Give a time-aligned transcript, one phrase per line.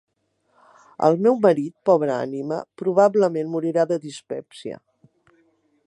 [1.07, 4.85] El meu marit, pobra ànima, probablement morirà de dispèpsia.